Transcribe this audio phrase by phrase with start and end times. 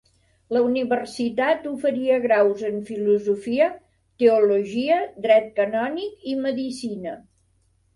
[0.55, 3.69] La universitat oferia graus en filosofia,
[4.25, 7.21] teologia, dret canònic i medicina.